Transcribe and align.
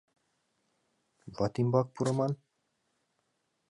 —Ватӱмбак 1.37 1.87
пурыман? 1.95 2.31